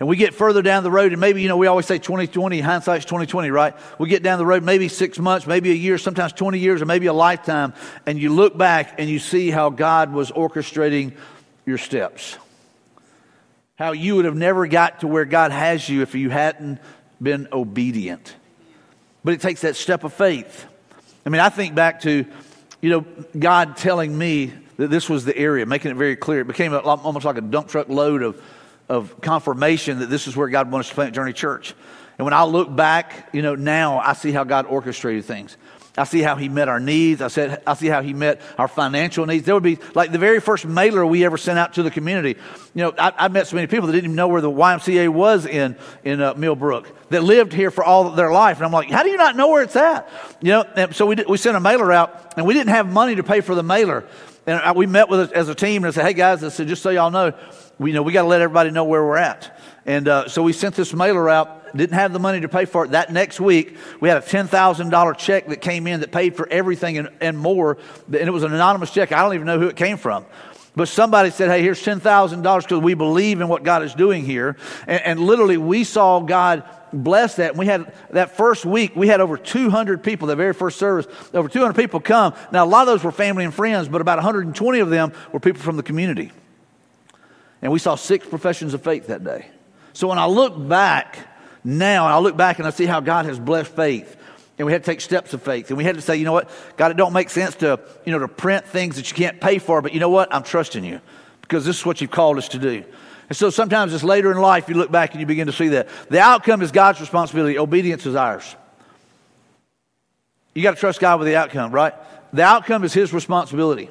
[0.00, 2.60] And we get further down the road, and maybe, you know, we always say 2020,
[2.60, 3.74] hindsight's 2020, right?
[3.98, 6.86] We get down the road maybe six months, maybe a year, sometimes 20 years, or
[6.86, 7.74] maybe a lifetime,
[8.06, 11.14] and you look back and you see how God was orchestrating
[11.66, 12.38] your steps
[13.78, 16.80] how you would have never got to where God has you if you hadn't
[17.22, 18.34] been obedient.
[19.22, 20.66] But it takes that step of faith.
[21.28, 22.24] I mean, I think back to,
[22.80, 23.04] you know,
[23.38, 26.40] God telling me that this was the area, making it very clear.
[26.40, 28.42] It became a, almost like a dump truck load of,
[28.88, 31.74] of confirmation that this is where God wants to plant Journey Church.
[32.16, 35.58] And when I look back, you know, now I see how God orchestrated things.
[35.98, 37.20] I see how he met our needs.
[37.20, 39.44] I said, I see how he met our financial needs.
[39.44, 42.38] There would be like the very first mailer we ever sent out to the community.
[42.74, 45.08] You know, I, I met so many people that didn't even know where the YMCA
[45.08, 48.90] was in in uh, Millbrook that lived here for all their life, and I'm like,
[48.90, 50.08] how do you not know where it's at?
[50.40, 52.90] You know, and so we did, we sent a mailer out, and we didn't have
[52.90, 54.06] money to pay for the mailer,
[54.46, 56.48] and I, we met with it as a team and I said, hey guys, I
[56.48, 57.32] said just so y'all know,
[57.78, 60.42] we you know we got to let everybody know where we're at, and uh, so
[60.42, 62.92] we sent this mailer out didn't have the money to pay for it.
[62.92, 66.98] That next week, we had a $10,000 check that came in that paid for everything
[66.98, 67.78] and, and more.
[68.06, 69.12] And it was an anonymous check.
[69.12, 70.26] I don't even know who it came from.
[70.78, 74.56] But somebody said, hey, here's $10,000 because we believe in what God is doing here.
[74.86, 77.50] And, and, literally, we saw God bless that.
[77.50, 81.06] And we had that first week, we had over 200 people, the very first service,
[81.34, 82.32] over 200 people come.
[82.52, 85.40] Now, a lot of those were family and friends, but about 120 of them were
[85.40, 86.30] people from the community.
[87.60, 89.46] And we saw six professions of faith that day.
[89.92, 91.18] So when I look back,
[91.68, 94.16] now, I look back and I see how God has blessed faith.
[94.56, 95.68] And we had to take steps of faith.
[95.68, 96.48] And we had to say, you know what?
[96.78, 99.58] God, it don't make sense to, you know, to print things that you can't pay
[99.58, 100.34] for, but you know what?
[100.34, 101.02] I'm trusting you
[101.42, 102.84] because this is what you've called us to do.
[103.28, 105.68] And so sometimes it's later in life you look back and you begin to see
[105.68, 105.90] that.
[106.08, 108.56] The outcome is God's responsibility, obedience is ours.
[110.54, 111.92] You got to trust God with the outcome, right?
[112.32, 113.90] The outcome is His responsibility.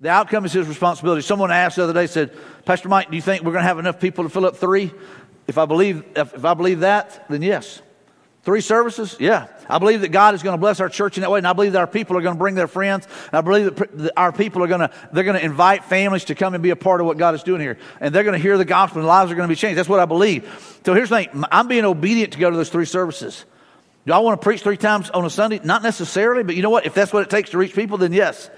[0.00, 1.20] The outcome is His responsibility.
[1.20, 3.78] Someone asked the other day, said, Pastor Mike, do you think we're going to have
[3.78, 4.90] enough people to fill up three?
[5.46, 7.82] If I believe, if, if I believe that, then yes.
[8.42, 9.16] Three services?
[9.18, 9.48] Yeah.
[9.68, 11.52] I believe that God is going to bless our church in that way, and I
[11.52, 13.08] believe that our people are going to bring their friends.
[13.32, 16.54] I believe that our people are going to, they're going to invite families to come
[16.54, 17.76] and be a part of what God is doing here.
[18.00, 19.76] And they're going to hear the gospel, and lives are going to be changed.
[19.78, 20.78] That's what I believe.
[20.84, 23.44] So here's the thing I'm being obedient to go to those three services.
[24.06, 25.60] Do I want to preach three times on a Sunday?
[25.64, 26.86] Not necessarily, but you know what?
[26.86, 28.48] If that's what it takes to reach people, then yes.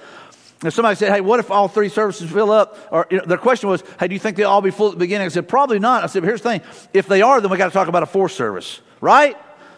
[0.63, 2.79] And somebody said, Hey, what if all three services fill up?
[2.91, 4.95] Or you know, their question was, Hey, do you think they'll all be full at
[4.95, 5.27] the beginning?
[5.27, 6.03] I said, Probably not.
[6.03, 8.03] I said, but Here's the thing if they are, then we got to talk about
[8.03, 9.37] a fourth service, right?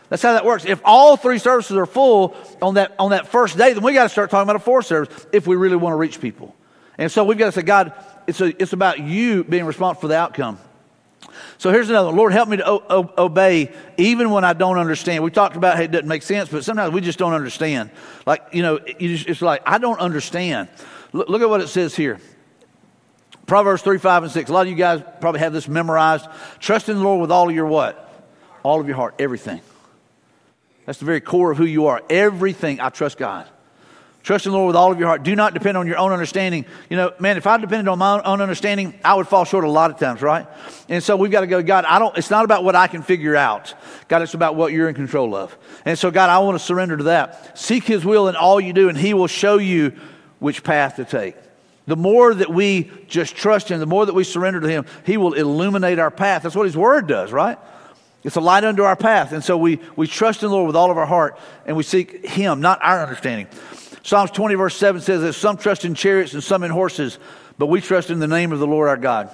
[0.09, 0.65] That's how that works.
[0.65, 4.05] If all three services are full on that, on that first day, then we got
[4.05, 6.57] to start talking about a fourth service if we really want to reach people.
[6.99, 7.93] And so we've got to say, God,
[8.27, 10.59] it's, a, it's about you being responsible for the outcome.
[11.61, 12.17] So here's another one.
[12.17, 15.23] Lord, help me to o- o- obey even when I don't understand.
[15.23, 17.91] We talked about how it doesn't make sense, but sometimes we just don't understand.
[18.25, 20.71] Like, you know, it's like, I don't understand.
[21.13, 22.19] Look, look, at what it says here.
[23.45, 24.49] Proverbs 3, 5, and 6.
[24.49, 26.25] A lot of you guys probably have this memorized.
[26.61, 28.11] Trust in the Lord with all of your what?
[28.63, 29.61] All of your heart, everything.
[30.87, 32.01] That's the very core of who you are.
[32.09, 33.47] Everything, I trust God.
[34.23, 35.23] Trust in the Lord with all of your heart.
[35.23, 36.67] Do not depend on your own understanding.
[36.91, 39.71] You know, man, if I depended on my own understanding, I would fall short a
[39.71, 40.47] lot of times, right?
[40.91, 43.03] And so we've got to go, God, I don't, it's not about what I can
[43.03, 43.75] figure out.
[44.09, 45.57] God, it's about what you're in control of.
[45.87, 47.59] And so, God, I want to surrender to that.
[47.59, 49.93] Seek His will in all you do, and He will show you
[50.39, 51.37] which path to take.
[51.87, 55.17] The more that we just trust Him, the more that we surrender to Him, He
[55.17, 56.43] will illuminate our path.
[56.43, 57.59] That's what His Word does, right?
[58.23, 59.33] It's a light under our path.
[59.33, 61.83] And so we, we trust in the Lord with all of our heart, and we
[61.85, 63.49] seek Him, not our understanding.
[64.03, 67.19] Psalms 20, verse 7 says that some trust in chariots and some in horses,
[67.59, 69.31] but we trust in the name of the Lord our God.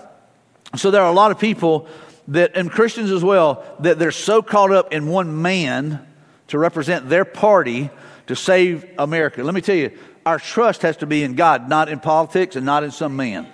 [0.77, 1.89] So there are a lot of people
[2.29, 6.05] that, and Christians as well, that they're so caught up in one man
[6.49, 7.91] to represent their party
[8.27, 9.43] to save America.
[9.43, 12.67] Let me tell you, our trust has to be in God, not in politics and
[12.67, 13.47] not in some man.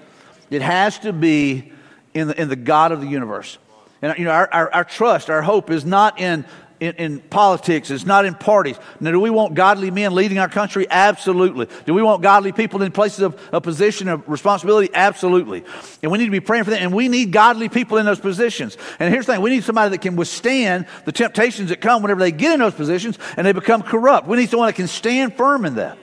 [0.50, 1.72] It has to be
[2.14, 3.58] in the, in the God of the universe.
[4.00, 6.44] And you know, our, our, our trust, our hope is not in
[6.82, 7.92] in, in, politics.
[7.92, 8.76] It's not in parties.
[8.98, 10.84] Now, do we want godly men leading our country?
[10.90, 11.68] Absolutely.
[11.86, 14.90] Do we want godly people in places of a position of responsibility?
[14.92, 15.64] Absolutely.
[16.02, 16.82] And we need to be praying for them.
[16.82, 18.76] And we need godly people in those positions.
[18.98, 22.18] And here's the thing we need somebody that can withstand the temptations that come whenever
[22.18, 24.26] they get in those positions and they become corrupt.
[24.26, 25.98] We need someone that can stand firm in that.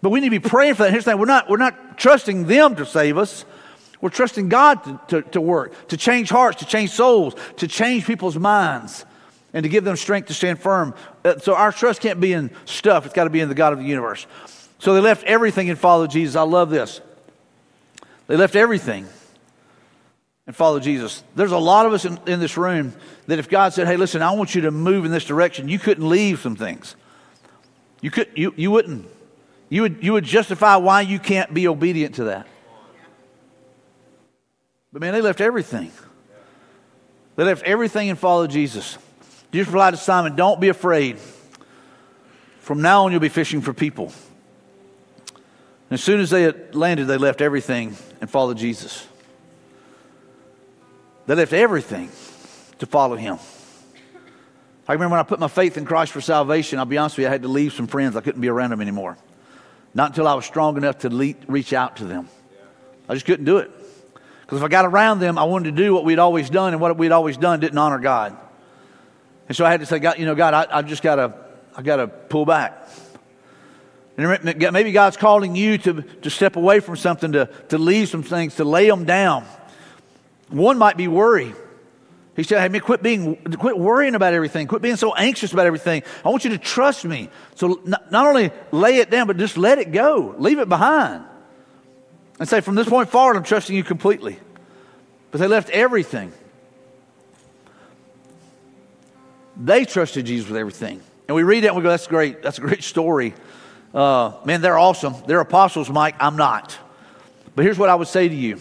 [0.00, 0.90] But we need to be praying for that.
[0.90, 3.44] Here's the thing we're not, we're not trusting them to save us.
[4.00, 8.06] We're trusting God to, to, to work, to change hearts, to change souls, to change
[8.06, 9.04] people's minds
[9.58, 10.94] and to give them strength to stand firm.
[11.24, 13.72] Uh, so our trust can't be in stuff, it's got to be in the God
[13.72, 14.24] of the universe.
[14.78, 16.36] So they left everything and followed Jesus.
[16.36, 17.00] I love this.
[18.28, 19.08] They left everything
[20.46, 21.24] and followed Jesus.
[21.34, 22.94] There's a lot of us in, in this room
[23.26, 25.80] that if God said, hey, listen, I want you to move in this direction, you
[25.80, 26.94] couldn't leave some things.
[28.00, 29.08] You, could, you, you wouldn't.
[29.70, 32.46] You would, you would justify why you can't be obedient to that.
[34.92, 35.90] But man, they left everything.
[37.34, 38.98] They left everything and followed Jesus.
[39.52, 41.18] Jesus replied to Simon, Don't be afraid.
[42.60, 44.12] From now on, you'll be fishing for people.
[45.90, 49.06] And as soon as they had landed, they left everything and followed Jesus.
[51.26, 52.10] They left everything
[52.78, 53.38] to follow him.
[54.86, 57.24] I remember when I put my faith in Christ for salvation, I'll be honest with
[57.24, 58.16] you, I had to leave some friends.
[58.16, 59.18] I couldn't be around them anymore.
[59.94, 62.28] Not until I was strong enough to le- reach out to them.
[63.08, 63.70] I just couldn't do it.
[64.42, 66.80] Because if I got around them, I wanted to do what we'd always done, and
[66.80, 68.36] what we'd always done didn't honor God.
[69.48, 71.34] And so I had to say, God, you know, God, I, I just got to,
[71.74, 72.88] I've got to pull back.
[74.16, 78.24] And maybe God's calling you to, to step away from something, to, to leave some
[78.24, 79.46] things, to lay them down.
[80.48, 81.54] One might be worry.
[82.34, 84.66] He said, Hey, man, quit being, quit worrying about everything.
[84.66, 86.02] Quit being so anxious about everything.
[86.24, 87.30] I want you to trust me.
[87.54, 90.34] So not, not only lay it down, but just let it go.
[90.38, 91.24] Leave it behind.
[92.40, 94.38] And say, from this point forward, I'm trusting you completely.
[95.30, 96.32] But they left everything.
[99.58, 101.02] They trusted Jesus with everything.
[101.26, 102.42] And we read that and we go, that's great.
[102.42, 103.34] That's a great story.
[103.92, 105.14] Uh, man, they're awesome.
[105.26, 106.14] They're apostles, Mike.
[106.20, 106.76] I'm not.
[107.54, 108.60] But here's what I would say to you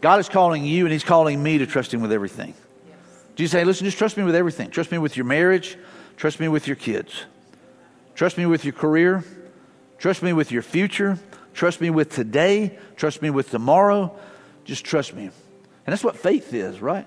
[0.00, 2.54] God is calling you and He's calling me to trust Him with everything.
[2.86, 2.96] Yes.
[3.34, 4.70] Jesus say, listen, just trust me with everything.
[4.70, 5.76] Trust me with your marriage.
[6.16, 7.24] Trust me with your kids.
[8.14, 9.24] Trust me with your career.
[9.98, 11.18] Trust me with your future.
[11.52, 12.78] Trust me with today.
[12.96, 14.16] Trust me with tomorrow.
[14.64, 15.24] Just trust me.
[15.24, 17.06] And that's what faith is, right?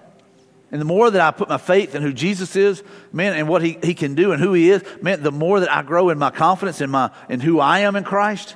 [0.71, 2.81] And the more that I put my faith in who Jesus is,
[3.12, 5.69] man, and what he, he can do and who he is, man, the more that
[5.69, 8.55] I grow in my confidence in, my, in who I am in Christ,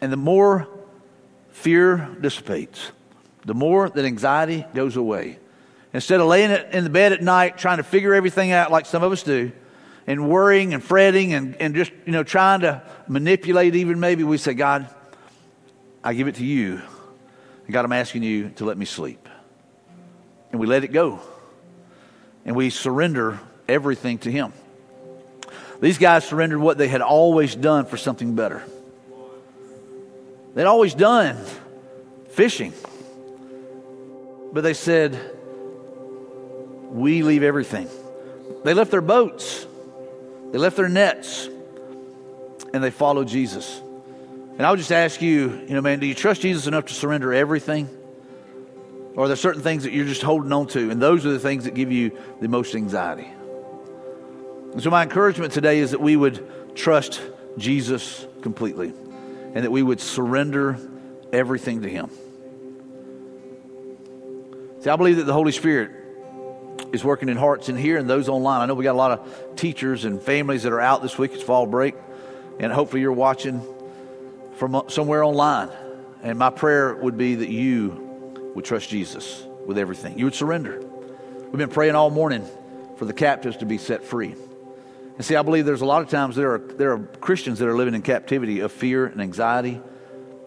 [0.00, 0.68] and the more
[1.50, 2.90] fear dissipates.
[3.44, 5.38] the more that anxiety goes away.
[5.92, 8.86] Instead of laying it in the bed at night trying to figure everything out like
[8.86, 9.52] some of us do,
[10.06, 14.38] and worrying and fretting and, and just, you know, trying to manipulate even maybe, we
[14.38, 14.88] say, God,
[16.02, 16.82] I give it to you.
[17.70, 19.28] God, I'm asking you to let me sleep.
[20.52, 21.20] And we let it go.
[22.44, 24.52] And we surrender everything to Him.
[25.80, 28.62] These guys surrendered what they had always done for something better.
[30.54, 31.36] They'd always done
[32.30, 32.72] fishing.
[34.52, 35.18] But they said,
[36.90, 37.88] We leave everything.
[38.64, 39.66] They left their boats,
[40.52, 41.48] they left their nets,
[42.72, 43.80] and they followed Jesus.
[44.52, 46.94] And I would just ask you, you know, man, do you trust Jesus enough to
[46.94, 47.88] surrender everything?
[49.14, 50.90] Or are there certain things that you're just holding on to?
[50.90, 53.28] And those are the things that give you the most anxiety.
[54.72, 57.20] And so, my encouragement today is that we would trust
[57.58, 58.94] Jesus completely
[59.54, 60.78] and that we would surrender
[61.32, 62.10] everything to Him.
[64.80, 65.90] See, I believe that the Holy Spirit
[66.92, 68.62] is working in hearts in here and those online.
[68.62, 71.32] I know we got a lot of teachers and families that are out this week.
[71.34, 71.94] It's fall break,
[72.58, 73.62] and hopefully you're watching
[74.54, 75.68] from somewhere online.
[76.22, 78.11] And my prayer would be that you
[78.54, 80.18] would trust Jesus with everything.
[80.18, 80.80] You would surrender.
[80.80, 82.46] We've been praying all morning
[82.96, 84.34] for the captives to be set free.
[85.16, 87.68] And see, I believe there's a lot of times there are, there are Christians that
[87.68, 89.80] are living in captivity of fear and anxiety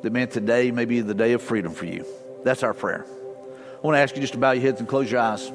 [0.01, 2.05] that, man, today may be the day of freedom for you.
[2.43, 3.05] That's our prayer.
[3.07, 5.51] I want to ask you just to bow your heads and close your eyes.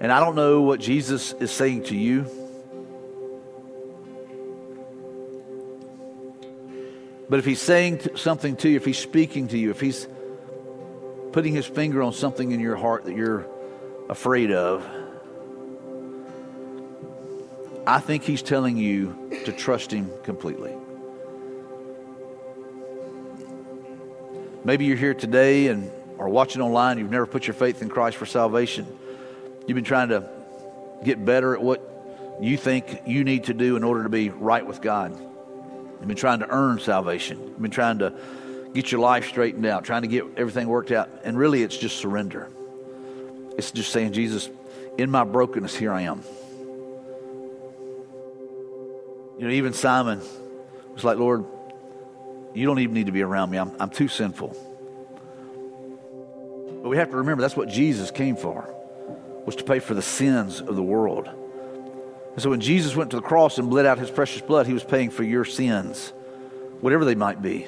[0.00, 2.26] And I don't know what Jesus is saying to you.
[7.32, 10.06] But if he's saying something to you, if he's speaking to you, if he's
[11.32, 13.46] putting his finger on something in your heart that you're
[14.10, 14.86] afraid of,
[17.86, 20.74] I think he's telling you to trust him completely.
[24.62, 28.18] Maybe you're here today and are watching online, you've never put your faith in Christ
[28.18, 28.86] for salvation.
[29.66, 30.28] You've been trying to
[31.02, 34.66] get better at what you think you need to do in order to be right
[34.66, 35.31] with God.
[36.02, 37.38] You've been trying to earn salvation.
[37.40, 38.12] You've been trying to
[38.74, 41.08] get your life straightened out, trying to get everything worked out.
[41.22, 42.48] And really, it's just surrender.
[43.56, 44.50] It's just saying, Jesus,
[44.98, 46.24] in my brokenness, here I am.
[49.38, 50.20] You know, even Simon
[50.92, 51.44] was like, Lord,
[52.52, 53.58] you don't even need to be around me.
[53.58, 54.48] I'm, I'm too sinful.
[56.82, 58.68] But we have to remember that's what Jesus came for
[59.46, 61.28] was to pay for the sins of the world.
[62.32, 64.72] And so when Jesus went to the cross and bled out his precious blood, he
[64.72, 66.12] was paying for your sins,
[66.80, 67.66] whatever they might be.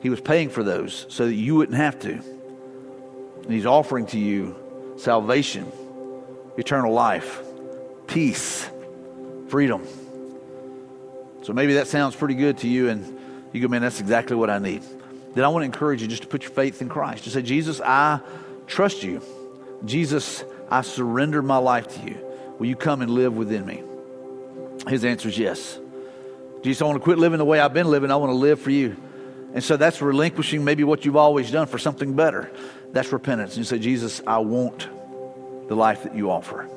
[0.00, 2.12] He was paying for those so that you wouldn't have to.
[2.12, 4.54] And he's offering to you
[4.98, 5.72] salvation,
[6.56, 7.42] eternal life,
[8.06, 8.68] peace,
[9.48, 9.84] freedom.
[11.42, 13.18] So maybe that sounds pretty good to you, and
[13.52, 14.82] you go, man, that's exactly what I need.
[15.34, 17.24] Then I want to encourage you just to put your faith in Christ.
[17.24, 18.20] To say, Jesus, I
[18.66, 19.22] trust you.
[19.84, 22.27] Jesus, I surrender my life to you.
[22.58, 23.82] Will you come and live within me?
[24.88, 25.78] His answer is yes.
[26.62, 28.10] Jesus, I want to quit living the way I've been living.
[28.10, 28.96] I want to live for you.
[29.54, 32.50] And so that's relinquishing maybe what you've always done for something better.
[32.92, 33.52] That's repentance.
[33.52, 34.88] And you say, Jesus, I want
[35.68, 36.68] the life that you offer.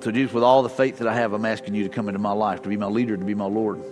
[0.00, 2.18] So, Jesus, with all the faith that I have, I'm asking you to come into
[2.18, 3.82] my life, to be my leader, to be my Lord.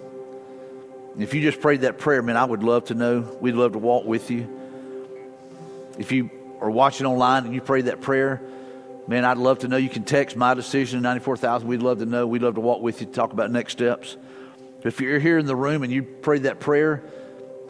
[1.14, 3.20] And if you just prayed that prayer, man, I would love to know.
[3.40, 4.48] We'd love to walk with you.
[5.98, 8.40] If you are watching online and you prayed that prayer,
[9.06, 9.76] man, I'd love to know.
[9.76, 11.66] You can text my decision 94,000.
[11.68, 12.26] We'd love to know.
[12.26, 14.16] We'd love to walk with you to talk about next steps.
[14.82, 17.02] If you're here in the room and you prayed that prayer,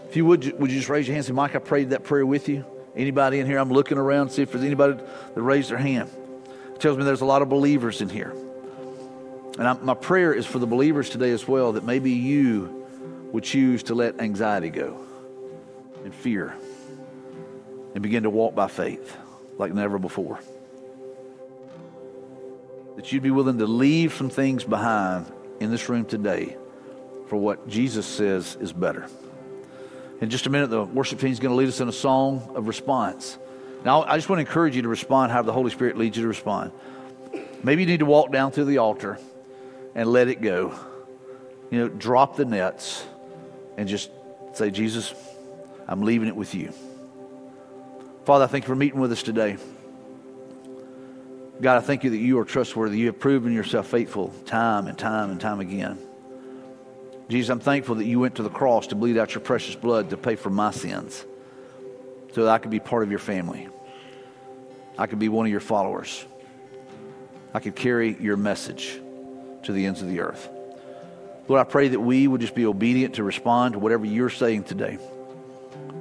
[0.08, 2.04] if you would, would you just raise your hand and say, Mike, I prayed that
[2.04, 2.64] prayer with you?
[2.96, 3.58] Anybody in here?
[3.58, 4.94] I'm looking around, see if there's anybody
[5.34, 6.10] that raised their hand.
[6.74, 8.32] It tells me there's a lot of believers in here.
[9.58, 12.86] And I, my prayer is for the believers today as well that maybe you
[13.32, 15.04] would choose to let anxiety go
[16.04, 16.54] and fear
[17.94, 19.16] and begin to walk by faith
[19.58, 20.38] like never before.
[22.96, 25.26] That you'd be willing to leave some things behind
[25.60, 26.56] in this room today
[27.28, 29.08] for what Jesus says is better.
[30.20, 32.52] In just a minute, the worship team is going to lead us in a song
[32.54, 33.36] of response.
[33.84, 36.22] Now, I just want to encourage you to respond how the Holy Spirit leads you
[36.22, 36.72] to respond.
[37.62, 39.18] Maybe you need to walk down to the altar
[39.94, 40.74] and let it go.
[41.70, 43.04] You know, drop the nets
[43.76, 44.10] and just
[44.52, 45.12] say, Jesus,
[45.88, 46.72] I'm leaving it with you.
[48.24, 49.56] Father, I thank you for meeting with us today.
[51.64, 52.98] God, I thank you that you are trustworthy.
[52.98, 55.98] You have proven yourself faithful time and time and time again.
[57.30, 60.10] Jesus, I'm thankful that you went to the cross to bleed out your precious blood
[60.10, 61.24] to pay for my sins
[62.34, 63.70] so that I could be part of your family.
[64.98, 66.26] I could be one of your followers.
[67.54, 69.00] I could carry your message
[69.62, 70.46] to the ends of the earth.
[71.48, 74.64] Lord, I pray that we would just be obedient to respond to whatever you're saying
[74.64, 74.98] today.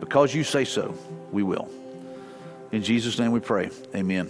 [0.02, 0.94] Because you say so,
[1.32, 1.70] we will.
[2.74, 3.70] In Jesus' name we pray.
[3.96, 4.30] Amen.